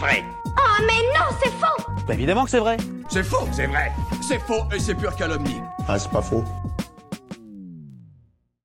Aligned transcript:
vrai. 0.00 0.24
Oh 0.46 0.82
mais 0.86 1.02
non, 1.14 1.26
c'est 1.42 1.50
faux 1.50 1.92
Bah 2.08 2.14
évidemment 2.14 2.44
que 2.44 2.50
c'est 2.50 2.58
vrai. 2.58 2.78
C'est 3.10 3.22
faux, 3.22 3.46
c'est 3.52 3.66
vrai. 3.66 3.92
C'est 4.26 4.38
faux 4.38 4.64
et 4.74 4.80
c'est 4.80 4.94
pure 4.94 5.14
calomnie. 5.14 5.60
Ah, 5.86 5.98
c'est 5.98 6.10
pas 6.10 6.22
faux. 6.22 6.42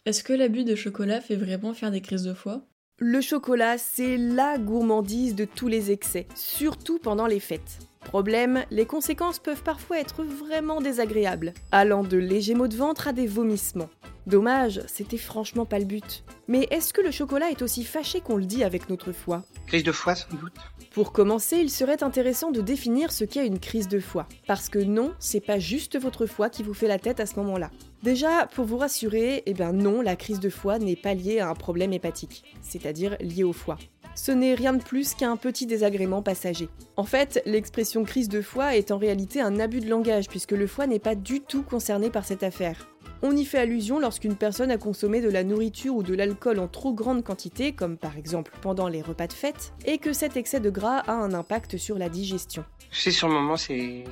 Est-ce 0.05 0.23
que 0.23 0.33
l'abus 0.33 0.63
de 0.63 0.75
chocolat 0.75 1.19
fait 1.19 1.35
vraiment 1.35 1.73
faire 1.73 1.91
des 1.91 2.01
crises 2.01 2.23
de 2.23 2.33
foie? 2.33 2.61
Le 2.99 3.19
chocolat, 3.19 3.77
c'est 3.77 4.15
la 4.15 4.57
gourmandise 4.57 5.35
de 5.35 5.43
tous 5.43 5.67
les 5.67 5.91
excès, 5.91 6.27
surtout 6.35 6.99
pendant 6.99 7.27
les 7.27 7.41
fêtes. 7.41 7.79
Problème, 8.01 8.63
les 8.71 8.85
conséquences 8.85 9.39
peuvent 9.39 9.63
parfois 9.63 9.99
être 9.99 10.23
vraiment 10.23 10.79
désagréables, 10.79 11.53
allant 11.73 12.03
de 12.03 12.17
légers 12.17 12.53
maux 12.53 12.69
de 12.69 12.77
ventre 12.77 13.09
à 13.09 13.13
des 13.13 13.27
vomissements. 13.27 13.89
Dommage, 14.27 14.81
c'était 14.87 15.17
franchement 15.17 15.65
pas 15.65 15.77
le 15.77 15.85
but. 15.85 16.23
Mais 16.47 16.67
est-ce 16.71 16.93
que 16.93 17.01
le 17.01 17.11
chocolat 17.11 17.51
est 17.51 17.61
aussi 17.61 17.83
fâché 17.83 18.21
qu'on 18.21 18.37
le 18.37 18.45
dit 18.45 18.63
avec 18.63 18.89
notre 18.89 19.11
foie 19.11 19.43
Crise 19.67 19.83
de 19.83 19.91
foie, 19.91 20.15
sans 20.15 20.35
doute. 20.35 20.53
Pour 20.91 21.11
commencer, 21.11 21.57
il 21.57 21.69
serait 21.69 22.01
intéressant 22.01 22.51
de 22.51 22.61
définir 22.61 23.11
ce 23.11 23.23
qu'est 23.23 23.45
une 23.45 23.59
crise 23.59 23.87
de 23.87 23.99
foie. 23.99 24.27
Parce 24.47 24.69
que 24.69 24.79
non, 24.79 25.13
c'est 25.19 25.45
pas 25.45 25.59
juste 25.59 25.99
votre 25.99 26.25
foie 26.25 26.49
qui 26.49 26.63
vous 26.63 26.73
fait 26.73 26.87
la 26.87 26.99
tête 26.99 27.19
à 27.19 27.25
ce 27.25 27.35
moment-là. 27.35 27.69
Déjà, 28.01 28.47
pour 28.47 28.65
vous 28.65 28.77
rassurer, 28.77 29.43
eh 29.45 29.53
bien 29.53 29.73
non, 29.73 30.01
la 30.01 30.15
crise 30.15 30.39
de 30.39 30.49
foie 30.49 30.79
n'est 30.79 30.95
pas 30.95 31.13
liée 31.13 31.39
à 31.39 31.49
un 31.49 31.55
problème 31.55 31.93
hépatique, 31.93 32.43
c'est-à-dire 32.61 33.17
lié 33.19 33.43
au 33.43 33.53
foie. 33.53 33.77
Ce 34.15 34.31
n'est 34.31 34.53
rien 34.53 34.73
de 34.73 34.81
plus 34.81 35.13
qu'un 35.13 35.35
petit 35.35 35.65
désagrément 35.65 36.21
passager. 36.21 36.69
En 36.95 37.03
fait, 37.03 37.41
l'expression 37.45 38.05
crise 38.05 38.29
de 38.29 38.41
foie 38.41 38.75
est 38.77 38.91
en 38.91 38.97
réalité 38.97 39.41
un 39.41 39.59
abus 39.59 39.81
de 39.81 39.89
langage 39.89 40.29
puisque 40.29 40.51
le 40.51 40.67
foie 40.67 40.87
n'est 40.87 40.99
pas 40.99 41.15
du 41.15 41.41
tout 41.41 41.63
concerné 41.63 42.09
par 42.09 42.25
cette 42.25 42.43
affaire. 42.43 42.87
On 43.27 43.35
y 43.35 43.43
fait 43.43 43.57
allusion 43.57 43.97
lorsqu'une 43.97 44.35
personne 44.35 44.69
a 44.69 44.77
consommé 44.77 45.19
de 45.19 45.31
la 45.31 45.43
nourriture 45.43 45.95
ou 45.95 46.03
de 46.03 46.13
l'alcool 46.13 46.59
en 46.59 46.67
trop 46.67 46.93
grande 46.93 47.23
quantité, 47.23 47.71
comme 47.71 47.97
par 47.97 48.19
exemple 48.19 48.51
pendant 48.61 48.87
les 48.87 49.01
repas 49.01 49.25
de 49.25 49.33
fête, 49.33 49.73
et 49.83 49.97
que 49.97 50.13
cet 50.13 50.37
excès 50.37 50.59
de 50.59 50.69
gras 50.69 50.99
a 50.99 51.13
un 51.13 51.33
impact 51.33 51.77
sur 51.77 51.97
la 51.97 52.07
digestion. 52.07 52.63
Je 52.91 52.99
sais, 52.99 53.09
sur 53.09 53.27
le 53.27 53.33
moment, 53.33 53.57
c'est. 53.57 54.03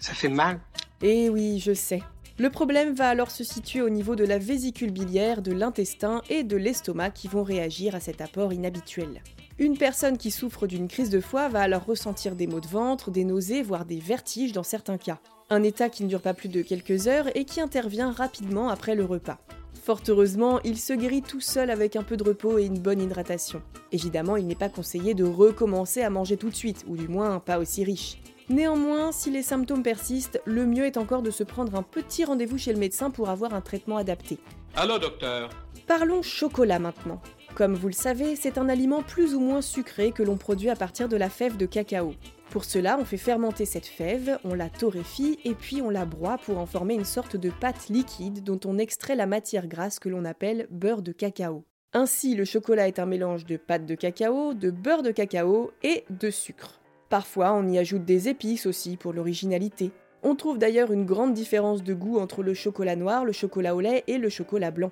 Ça 0.00 0.12
fait 0.12 0.28
mal. 0.28 0.60
Eh 1.00 1.30
oui, 1.30 1.60
je 1.60 1.72
sais. 1.72 2.02
Le 2.38 2.50
problème 2.50 2.92
va 2.92 3.08
alors 3.08 3.30
se 3.30 3.42
situer 3.42 3.80
au 3.80 3.88
niveau 3.88 4.16
de 4.16 4.24
la 4.26 4.36
vésicule 4.36 4.92
biliaire, 4.92 5.40
de 5.40 5.52
l'intestin 5.52 6.20
et 6.28 6.44
de 6.44 6.58
l'estomac 6.58 7.12
qui 7.12 7.26
vont 7.26 7.42
réagir 7.42 7.94
à 7.94 8.00
cet 8.00 8.20
apport 8.20 8.52
inhabituel. 8.52 9.22
Une 9.58 9.78
personne 9.78 10.18
qui 10.18 10.30
souffre 10.30 10.66
d'une 10.66 10.88
crise 10.88 11.08
de 11.08 11.20
foie 11.20 11.48
va 11.48 11.62
alors 11.62 11.86
ressentir 11.86 12.36
des 12.36 12.46
maux 12.46 12.60
de 12.60 12.68
ventre, 12.68 13.10
des 13.10 13.24
nausées, 13.24 13.62
voire 13.62 13.86
des 13.86 13.98
vertiges 13.98 14.52
dans 14.52 14.62
certains 14.62 14.98
cas. 14.98 15.20
Un 15.52 15.64
état 15.64 15.88
qui 15.88 16.04
ne 16.04 16.08
dure 16.08 16.20
pas 16.20 16.32
plus 16.32 16.48
de 16.48 16.62
quelques 16.62 17.08
heures 17.08 17.26
et 17.36 17.44
qui 17.44 17.60
intervient 17.60 18.12
rapidement 18.12 18.68
après 18.68 18.94
le 18.94 19.04
repas. 19.04 19.38
Fort 19.82 20.00
heureusement, 20.08 20.60
il 20.62 20.78
se 20.78 20.92
guérit 20.92 21.22
tout 21.22 21.40
seul 21.40 21.70
avec 21.70 21.96
un 21.96 22.04
peu 22.04 22.16
de 22.16 22.22
repos 22.22 22.58
et 22.58 22.66
une 22.66 22.78
bonne 22.78 23.02
hydratation. 23.02 23.60
Évidemment, 23.90 24.36
il 24.36 24.46
n'est 24.46 24.54
pas 24.54 24.68
conseillé 24.68 25.14
de 25.14 25.24
recommencer 25.24 26.02
à 26.02 26.10
manger 26.10 26.36
tout 26.36 26.50
de 26.50 26.54
suite, 26.54 26.84
ou 26.86 26.96
du 26.96 27.08
moins 27.08 27.40
pas 27.40 27.58
aussi 27.58 27.82
riche. 27.82 28.18
Néanmoins, 28.48 29.10
si 29.10 29.32
les 29.32 29.42
symptômes 29.42 29.82
persistent, 29.82 30.40
le 30.44 30.66
mieux 30.66 30.84
est 30.84 30.96
encore 30.96 31.22
de 31.22 31.32
se 31.32 31.42
prendre 31.42 31.74
un 31.74 31.82
petit 31.82 32.24
rendez-vous 32.24 32.58
chez 32.58 32.72
le 32.72 32.78
médecin 32.78 33.10
pour 33.10 33.28
avoir 33.28 33.52
un 33.52 33.60
traitement 33.60 33.96
adapté. 33.96 34.38
Allô, 34.76 35.00
docteur 35.00 35.50
Parlons 35.88 36.22
chocolat 36.22 36.78
maintenant. 36.78 37.20
Comme 37.56 37.74
vous 37.74 37.88
le 37.88 37.92
savez, 37.92 38.36
c'est 38.36 38.58
un 38.58 38.68
aliment 38.68 39.02
plus 39.02 39.34
ou 39.34 39.40
moins 39.40 39.62
sucré 39.62 40.12
que 40.12 40.22
l'on 40.22 40.36
produit 40.36 40.70
à 40.70 40.76
partir 40.76 41.08
de 41.08 41.16
la 41.16 41.28
fève 41.28 41.56
de 41.56 41.66
cacao. 41.66 42.14
Pour 42.50 42.64
cela, 42.64 42.98
on 42.98 43.04
fait 43.04 43.16
fermenter 43.16 43.64
cette 43.64 43.86
fève, 43.86 44.40
on 44.42 44.54
la 44.54 44.68
torréfie 44.68 45.38
et 45.44 45.54
puis 45.54 45.82
on 45.82 45.88
la 45.88 46.04
broie 46.04 46.36
pour 46.36 46.58
en 46.58 46.66
former 46.66 46.94
une 46.94 47.04
sorte 47.04 47.36
de 47.36 47.48
pâte 47.48 47.88
liquide 47.88 48.42
dont 48.42 48.58
on 48.64 48.76
extrait 48.76 49.14
la 49.14 49.26
matière 49.26 49.68
grasse 49.68 50.00
que 50.00 50.08
l'on 50.08 50.24
appelle 50.24 50.66
beurre 50.68 51.02
de 51.02 51.12
cacao. 51.12 51.64
Ainsi, 51.92 52.34
le 52.34 52.44
chocolat 52.44 52.88
est 52.88 52.98
un 52.98 53.06
mélange 53.06 53.46
de 53.46 53.56
pâte 53.56 53.86
de 53.86 53.94
cacao, 53.94 54.52
de 54.52 54.70
beurre 54.72 55.04
de 55.04 55.12
cacao 55.12 55.70
et 55.84 56.02
de 56.10 56.28
sucre. 56.30 56.80
Parfois, 57.08 57.54
on 57.54 57.68
y 57.68 57.78
ajoute 57.78 58.04
des 58.04 58.28
épices 58.28 58.66
aussi 58.66 58.96
pour 58.96 59.12
l'originalité. 59.12 59.92
On 60.24 60.34
trouve 60.34 60.58
d'ailleurs 60.58 60.92
une 60.92 61.06
grande 61.06 61.34
différence 61.34 61.84
de 61.84 61.94
goût 61.94 62.18
entre 62.18 62.42
le 62.42 62.54
chocolat 62.54 62.96
noir, 62.96 63.24
le 63.24 63.32
chocolat 63.32 63.76
au 63.76 63.80
lait 63.80 64.02
et 64.08 64.18
le 64.18 64.28
chocolat 64.28 64.72
blanc. 64.72 64.90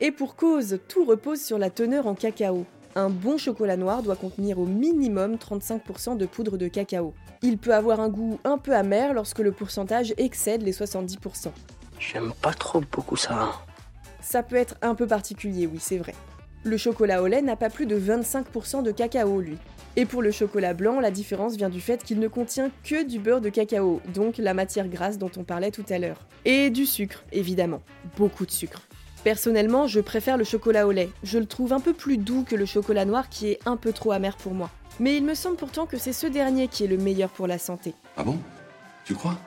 Et 0.00 0.12
pour 0.12 0.36
cause, 0.36 0.78
tout 0.86 1.04
repose 1.04 1.40
sur 1.40 1.58
la 1.58 1.70
teneur 1.70 2.06
en 2.06 2.14
cacao. 2.14 2.64
Un 2.94 3.08
bon 3.08 3.38
chocolat 3.38 3.78
noir 3.78 4.02
doit 4.02 4.16
contenir 4.16 4.58
au 4.58 4.66
minimum 4.66 5.36
35% 5.36 6.18
de 6.18 6.26
poudre 6.26 6.58
de 6.58 6.68
cacao. 6.68 7.14
Il 7.40 7.56
peut 7.56 7.74
avoir 7.74 8.00
un 8.00 8.10
goût 8.10 8.38
un 8.44 8.58
peu 8.58 8.74
amer 8.74 9.14
lorsque 9.14 9.38
le 9.38 9.50
pourcentage 9.50 10.12
excède 10.18 10.62
les 10.62 10.72
70%. 10.72 11.48
J'aime 11.98 12.32
pas 12.42 12.52
trop 12.52 12.82
beaucoup 12.92 13.16
ça. 13.16 13.52
Ça 14.20 14.42
peut 14.42 14.56
être 14.56 14.76
un 14.82 14.94
peu 14.94 15.06
particulier, 15.06 15.66
oui, 15.66 15.78
c'est 15.80 15.96
vrai. 15.96 16.14
Le 16.64 16.76
chocolat 16.76 17.22
au 17.22 17.26
lait 17.26 17.40
n'a 17.40 17.56
pas 17.56 17.70
plus 17.70 17.86
de 17.86 17.98
25% 17.98 18.82
de 18.82 18.92
cacao, 18.92 19.40
lui. 19.40 19.56
Et 19.96 20.04
pour 20.04 20.20
le 20.20 20.30
chocolat 20.30 20.74
blanc, 20.74 21.00
la 21.00 21.10
différence 21.10 21.56
vient 21.56 21.70
du 21.70 21.80
fait 21.80 22.04
qu'il 22.04 22.20
ne 22.20 22.28
contient 22.28 22.70
que 22.84 23.04
du 23.04 23.18
beurre 23.18 23.40
de 23.40 23.48
cacao, 23.48 24.00
donc 24.14 24.36
la 24.38 24.54
matière 24.54 24.88
grasse 24.88 25.18
dont 25.18 25.30
on 25.36 25.44
parlait 25.44 25.70
tout 25.70 25.84
à 25.88 25.98
l'heure. 25.98 26.26
Et 26.44 26.70
du 26.70 26.86
sucre, 26.86 27.24
évidemment. 27.32 27.82
Beaucoup 28.16 28.46
de 28.46 28.50
sucre. 28.50 28.82
Personnellement, 29.24 29.86
je 29.86 30.00
préfère 30.00 30.36
le 30.36 30.44
chocolat 30.44 30.86
au 30.86 30.90
lait. 30.90 31.08
Je 31.22 31.38
le 31.38 31.46
trouve 31.46 31.72
un 31.72 31.80
peu 31.80 31.92
plus 31.92 32.16
doux 32.16 32.44
que 32.44 32.56
le 32.56 32.66
chocolat 32.66 33.04
noir 33.04 33.28
qui 33.28 33.48
est 33.48 33.60
un 33.66 33.76
peu 33.76 33.92
trop 33.92 34.10
amer 34.10 34.36
pour 34.36 34.52
moi. 34.52 34.70
Mais 34.98 35.16
il 35.16 35.24
me 35.24 35.34
semble 35.34 35.56
pourtant 35.56 35.86
que 35.86 35.96
c'est 35.96 36.12
ce 36.12 36.26
dernier 36.26 36.66
qui 36.66 36.84
est 36.84 36.88
le 36.88 36.96
meilleur 36.96 37.30
pour 37.30 37.46
la 37.46 37.58
santé. 37.58 37.94
Ah 38.16 38.24
bon? 38.24 38.38
Tu 39.04 39.14
crois? 39.14 39.38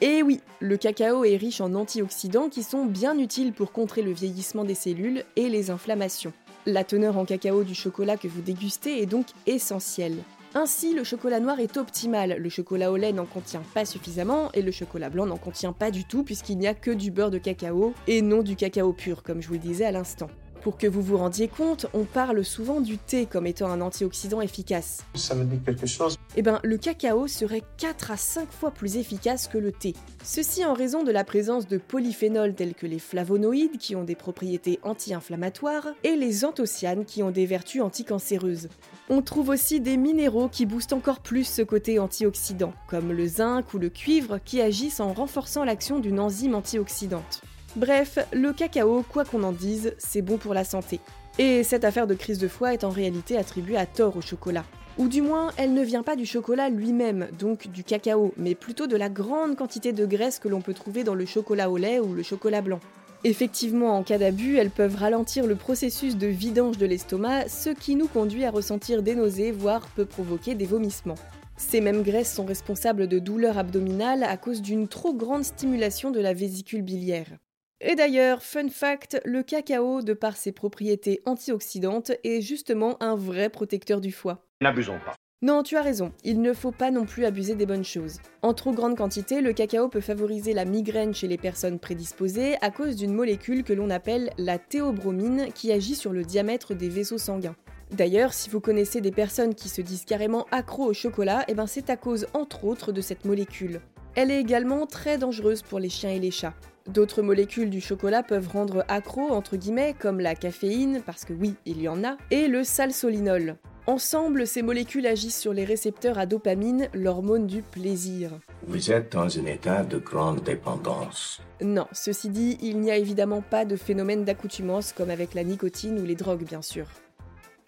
Et 0.00 0.22
oui, 0.22 0.40
le 0.60 0.76
cacao 0.76 1.24
est 1.24 1.36
riche 1.36 1.60
en 1.60 1.74
antioxydants 1.74 2.48
qui 2.48 2.62
sont 2.62 2.86
bien 2.86 3.18
utiles 3.18 3.52
pour 3.52 3.70
contrer 3.70 4.02
le 4.02 4.12
vieillissement 4.12 4.64
des 4.64 4.74
cellules 4.74 5.24
et 5.36 5.48
les 5.48 5.70
inflammations. 5.70 6.32
La 6.66 6.84
teneur 6.84 7.16
en 7.16 7.24
cacao 7.24 7.64
du 7.64 7.74
chocolat 7.74 8.16
que 8.16 8.28
vous 8.28 8.40
dégustez 8.40 9.00
est 9.00 9.06
donc 9.06 9.26
essentielle. 9.46 10.16
Ainsi, 10.54 10.94
le 10.94 11.04
chocolat 11.04 11.38
noir 11.38 11.60
est 11.60 11.76
optimal, 11.76 12.36
le 12.36 12.48
chocolat 12.48 12.90
au 12.90 12.96
lait 12.96 13.12
n'en 13.12 13.24
contient 13.24 13.62
pas 13.72 13.84
suffisamment 13.84 14.50
et 14.52 14.62
le 14.62 14.72
chocolat 14.72 15.08
blanc 15.08 15.24
n'en 15.24 15.36
contient 15.36 15.72
pas 15.72 15.92
du 15.92 16.04
tout 16.04 16.24
puisqu'il 16.24 16.58
n'y 16.58 16.66
a 16.66 16.74
que 16.74 16.90
du 16.90 17.12
beurre 17.12 17.30
de 17.30 17.38
cacao 17.38 17.94
et 18.08 18.20
non 18.20 18.42
du 18.42 18.56
cacao 18.56 18.92
pur 18.92 19.22
comme 19.22 19.40
je 19.40 19.46
vous 19.46 19.54
le 19.54 19.60
disais 19.60 19.84
à 19.84 19.92
l'instant. 19.92 20.28
Pour 20.62 20.76
que 20.76 20.86
vous 20.86 21.00
vous 21.00 21.16
rendiez 21.16 21.48
compte, 21.48 21.86
on 21.94 22.04
parle 22.04 22.44
souvent 22.44 22.82
du 22.82 22.98
thé 22.98 23.24
comme 23.24 23.46
étant 23.46 23.70
un 23.70 23.80
antioxydant 23.80 24.42
efficace. 24.42 24.98
Ça 25.14 25.34
me 25.34 25.44
dit 25.44 25.58
quelque 25.64 25.86
chose. 25.86 26.16
Eh 26.36 26.42
ben, 26.42 26.60
le 26.62 26.76
cacao 26.76 27.26
serait 27.26 27.62
4 27.78 28.10
à 28.10 28.16
5 28.18 28.50
fois 28.52 28.70
plus 28.70 28.98
efficace 28.98 29.48
que 29.48 29.56
le 29.56 29.72
thé. 29.72 29.94
Ceci 30.22 30.64
en 30.66 30.74
raison 30.74 31.02
de 31.02 31.10
la 31.10 31.24
présence 31.24 31.66
de 31.66 31.78
polyphénols 31.78 32.54
tels 32.54 32.74
que 32.74 32.86
les 32.86 32.98
flavonoïdes 32.98 33.78
qui 33.78 33.96
ont 33.96 34.04
des 34.04 34.14
propriétés 34.14 34.78
anti-inflammatoires 34.82 35.88
et 36.04 36.16
les 36.16 36.44
anthocyanes 36.44 37.06
qui 37.06 37.22
ont 37.22 37.30
des 37.30 37.46
vertus 37.46 37.80
anticancéreuses. 37.80 38.68
On 39.08 39.22
trouve 39.22 39.48
aussi 39.48 39.80
des 39.80 39.96
minéraux 39.96 40.48
qui 40.48 40.66
boostent 40.66 40.92
encore 40.92 41.20
plus 41.20 41.44
ce 41.44 41.62
côté 41.62 41.98
antioxydant, 41.98 42.74
comme 42.86 43.12
le 43.12 43.26
zinc 43.26 43.72
ou 43.72 43.78
le 43.78 43.88
cuivre 43.88 44.38
qui 44.44 44.60
agissent 44.60 45.00
en 45.00 45.14
renforçant 45.14 45.64
l'action 45.64 46.00
d'une 46.00 46.20
enzyme 46.20 46.54
antioxydante. 46.54 47.40
Bref, 47.76 48.18
le 48.32 48.52
cacao, 48.52 49.04
quoi 49.08 49.24
qu'on 49.24 49.44
en 49.44 49.52
dise, 49.52 49.94
c'est 49.96 50.22
bon 50.22 50.38
pour 50.38 50.54
la 50.54 50.64
santé. 50.64 50.98
Et 51.38 51.62
cette 51.62 51.84
affaire 51.84 52.08
de 52.08 52.14
crise 52.14 52.38
de 52.38 52.48
foie 52.48 52.74
est 52.74 52.82
en 52.82 52.90
réalité 52.90 53.36
attribuée 53.36 53.76
à 53.76 53.86
tort 53.86 54.16
au 54.16 54.20
chocolat. 54.20 54.64
Ou 54.98 55.08
du 55.08 55.22
moins, 55.22 55.52
elle 55.56 55.72
ne 55.72 55.82
vient 55.82 56.02
pas 56.02 56.16
du 56.16 56.26
chocolat 56.26 56.68
lui-même, 56.68 57.28
donc 57.38 57.68
du 57.68 57.84
cacao, 57.84 58.34
mais 58.36 58.56
plutôt 58.56 58.88
de 58.88 58.96
la 58.96 59.08
grande 59.08 59.56
quantité 59.56 59.92
de 59.92 60.04
graisse 60.04 60.40
que 60.40 60.48
l'on 60.48 60.60
peut 60.60 60.74
trouver 60.74 61.04
dans 61.04 61.14
le 61.14 61.24
chocolat 61.26 61.70
au 61.70 61.76
lait 61.76 62.00
ou 62.00 62.12
le 62.12 62.24
chocolat 62.24 62.60
blanc. 62.60 62.80
Effectivement, 63.22 63.96
en 63.96 64.02
cas 64.02 64.18
d'abus, 64.18 64.56
elles 64.56 64.70
peuvent 64.70 64.96
ralentir 64.96 65.46
le 65.46 65.54
processus 65.54 66.16
de 66.16 66.26
vidange 66.26 66.76
de 66.76 66.86
l'estomac, 66.86 67.48
ce 67.48 67.70
qui 67.70 67.94
nous 67.94 68.08
conduit 68.08 68.44
à 68.44 68.50
ressentir 68.50 69.02
des 69.02 69.14
nausées, 69.14 69.52
voire 69.52 69.86
peut 69.94 70.06
provoquer 70.06 70.54
des 70.54 70.66
vomissements. 70.66 71.14
Ces 71.56 71.80
mêmes 71.80 72.02
graisses 72.02 72.34
sont 72.34 72.46
responsables 72.46 73.06
de 73.06 73.18
douleurs 73.18 73.58
abdominales 73.58 74.24
à 74.24 74.36
cause 74.36 74.60
d'une 74.60 74.88
trop 74.88 75.14
grande 75.14 75.44
stimulation 75.44 76.10
de 76.10 76.20
la 76.20 76.34
vésicule 76.34 76.82
biliaire. 76.82 77.38
Et 77.82 77.94
d'ailleurs, 77.94 78.42
fun 78.42 78.68
fact, 78.68 79.22
le 79.24 79.42
cacao, 79.42 80.02
de 80.02 80.12
par 80.12 80.36
ses 80.36 80.52
propriétés 80.52 81.22
antioxydantes, 81.24 82.12
est 82.24 82.42
justement 82.42 83.02
un 83.02 83.14
vrai 83.14 83.48
protecteur 83.48 84.02
du 84.02 84.12
foie. 84.12 84.44
N'abusons 84.60 84.98
pas. 85.04 85.14
Non, 85.42 85.62
tu 85.62 85.78
as 85.78 85.82
raison, 85.82 86.12
il 86.22 86.42
ne 86.42 86.52
faut 86.52 86.72
pas 86.72 86.90
non 86.90 87.06
plus 87.06 87.24
abuser 87.24 87.54
des 87.54 87.64
bonnes 87.64 87.84
choses. 87.84 88.18
En 88.42 88.52
trop 88.52 88.72
grande 88.72 88.98
quantité, 88.98 89.40
le 89.40 89.54
cacao 89.54 89.88
peut 89.88 90.02
favoriser 90.02 90.52
la 90.52 90.66
migraine 90.66 91.14
chez 91.14 91.28
les 91.28 91.38
personnes 91.38 91.78
prédisposées 91.78 92.56
à 92.60 92.70
cause 92.70 92.96
d'une 92.96 93.14
molécule 93.14 93.64
que 93.64 93.72
l'on 93.72 93.88
appelle 93.88 94.30
la 94.36 94.58
théobromine 94.58 95.50
qui 95.54 95.72
agit 95.72 95.94
sur 95.94 96.12
le 96.12 96.24
diamètre 96.24 96.74
des 96.74 96.90
vaisseaux 96.90 97.16
sanguins. 97.16 97.56
D'ailleurs, 97.90 98.34
si 98.34 98.50
vous 98.50 98.60
connaissez 98.60 99.00
des 99.00 99.10
personnes 99.10 99.54
qui 99.54 99.70
se 99.70 99.80
disent 99.80 100.04
carrément 100.04 100.46
accro 100.50 100.84
au 100.84 100.92
chocolat, 100.92 101.46
eh 101.48 101.54
ben 101.54 101.66
c'est 101.66 101.88
à 101.88 101.96
cause 101.96 102.26
entre 102.34 102.66
autres 102.66 102.92
de 102.92 103.00
cette 103.00 103.24
molécule. 103.24 103.80
Elle 104.16 104.30
est 104.30 104.40
également 104.40 104.86
très 104.86 105.16
dangereuse 105.16 105.62
pour 105.62 105.78
les 105.78 105.88
chiens 105.88 106.10
et 106.10 106.18
les 106.18 106.30
chats. 106.30 106.54
D'autres 106.92 107.22
molécules 107.22 107.70
du 107.70 107.80
chocolat 107.80 108.24
peuvent 108.24 108.48
rendre 108.48 108.84
accro, 108.88 109.30
entre 109.30 109.56
guillemets, 109.56 109.94
comme 109.96 110.18
la 110.18 110.34
caféine, 110.34 111.02
parce 111.06 111.24
que 111.24 111.32
oui, 111.32 111.54
il 111.64 111.80
y 111.80 111.86
en 111.86 112.02
a, 112.02 112.16
et 112.32 112.48
le 112.48 112.64
salsolinol. 112.64 113.56
Ensemble, 113.86 114.44
ces 114.44 114.62
molécules 114.62 115.06
agissent 115.06 115.38
sur 115.38 115.52
les 115.52 115.64
récepteurs 115.64 116.18
à 116.18 116.26
dopamine, 116.26 116.88
l'hormone 116.92 117.46
du 117.46 117.62
plaisir. 117.62 118.32
Vous 118.66 118.90
êtes 118.90 119.12
dans 119.12 119.38
un 119.38 119.46
état 119.46 119.84
de 119.84 119.98
grande 119.98 120.42
dépendance. 120.42 121.40
Non, 121.60 121.86
ceci 121.92 122.28
dit, 122.28 122.58
il 122.60 122.80
n'y 122.80 122.90
a 122.90 122.96
évidemment 122.96 123.40
pas 123.40 123.64
de 123.64 123.76
phénomène 123.76 124.24
d'accoutumance 124.24 124.92
comme 124.92 125.10
avec 125.10 125.34
la 125.34 125.44
nicotine 125.44 126.00
ou 126.00 126.04
les 126.04 126.16
drogues, 126.16 126.44
bien 126.44 126.62
sûr. 126.62 126.86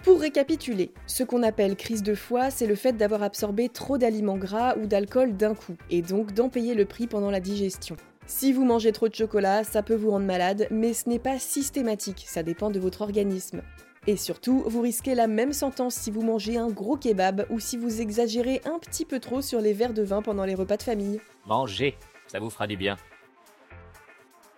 Pour 0.02 0.20
récapituler, 0.20 0.90
ce 1.06 1.22
qu'on 1.22 1.44
appelle 1.44 1.76
crise 1.76 2.02
de 2.02 2.16
foie, 2.16 2.50
c'est 2.50 2.66
le 2.66 2.74
fait 2.74 2.94
d'avoir 2.94 3.22
absorbé 3.22 3.68
trop 3.68 3.98
d'aliments 3.98 4.36
gras 4.36 4.74
ou 4.78 4.86
d'alcool 4.86 5.36
d'un 5.36 5.54
coup, 5.54 5.76
et 5.90 6.02
donc 6.02 6.32
d'en 6.32 6.48
payer 6.48 6.74
le 6.74 6.86
prix 6.86 7.06
pendant 7.06 7.30
la 7.30 7.38
digestion. 7.38 7.96
Si 8.26 8.52
vous 8.52 8.64
mangez 8.64 8.92
trop 8.92 9.08
de 9.08 9.14
chocolat, 9.14 9.64
ça 9.64 9.82
peut 9.82 9.94
vous 9.94 10.10
rendre 10.10 10.26
malade, 10.26 10.68
mais 10.70 10.94
ce 10.94 11.08
n'est 11.08 11.18
pas 11.18 11.38
systématique, 11.38 12.24
ça 12.26 12.42
dépend 12.42 12.70
de 12.70 12.78
votre 12.78 13.02
organisme. 13.02 13.62
Et 14.06 14.16
surtout, 14.16 14.62
vous 14.66 14.80
risquez 14.80 15.14
la 15.14 15.26
même 15.26 15.52
sentence 15.52 15.94
si 15.94 16.10
vous 16.10 16.22
mangez 16.22 16.56
un 16.56 16.68
gros 16.68 16.96
kebab 16.96 17.46
ou 17.50 17.60
si 17.60 17.76
vous 17.76 18.00
exagérez 18.00 18.60
un 18.64 18.78
petit 18.78 19.04
peu 19.04 19.20
trop 19.20 19.42
sur 19.42 19.60
les 19.60 19.72
verres 19.72 19.94
de 19.94 20.02
vin 20.02 20.22
pendant 20.22 20.44
les 20.44 20.54
repas 20.54 20.76
de 20.76 20.82
famille. 20.82 21.20
Mangez, 21.46 21.96
ça 22.26 22.40
vous 22.40 22.50
fera 22.50 22.66
du 22.66 22.76
bien. 22.76 22.96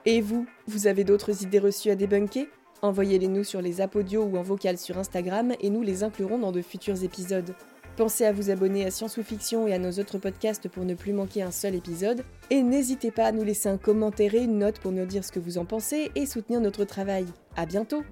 Et 0.06 0.20
vous, 0.20 0.46
vous 0.66 0.86
avez 0.86 1.04
d'autres 1.04 1.42
idées 1.42 1.58
reçues 1.58 1.90
à 1.90 1.94
débunker? 1.94 2.46
Envoyez-les 2.82 3.28
nous 3.28 3.44
sur 3.44 3.62
les 3.62 3.80
apodios 3.80 4.24
ou 4.24 4.36
en 4.36 4.42
vocal 4.42 4.76
sur 4.76 4.98
Instagram 4.98 5.54
et 5.60 5.70
nous 5.70 5.82
les 5.82 6.02
inclurons 6.04 6.38
dans 6.38 6.52
de 6.52 6.60
futurs 6.60 7.02
épisodes. 7.02 7.54
Pensez 7.96 8.24
à 8.24 8.32
vous 8.32 8.50
abonner 8.50 8.84
à 8.84 8.90
Science 8.90 9.16
ou 9.18 9.22
Fiction 9.22 9.68
et 9.68 9.72
à 9.72 9.78
nos 9.78 9.92
autres 9.92 10.18
podcasts 10.18 10.68
pour 10.68 10.84
ne 10.84 10.94
plus 10.94 11.12
manquer 11.12 11.42
un 11.42 11.52
seul 11.52 11.76
épisode. 11.76 12.24
Et 12.50 12.62
n'hésitez 12.62 13.12
pas 13.12 13.26
à 13.26 13.32
nous 13.32 13.44
laisser 13.44 13.68
un 13.68 13.78
commentaire 13.78 14.34
et 14.34 14.42
une 14.42 14.58
note 14.58 14.80
pour 14.80 14.90
nous 14.90 15.06
dire 15.06 15.24
ce 15.24 15.30
que 15.30 15.38
vous 15.38 15.58
en 15.58 15.64
pensez 15.64 16.10
et 16.16 16.26
soutenir 16.26 16.60
notre 16.60 16.84
travail. 16.84 17.26
À 17.56 17.66
bientôt! 17.66 18.02